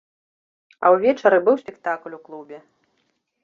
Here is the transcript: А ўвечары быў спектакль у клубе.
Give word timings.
А 0.83 0.91
ўвечары 0.95 1.39
быў 1.49 1.55
спектакль 1.65 2.17
у 2.21 2.23
клубе. 2.27 2.57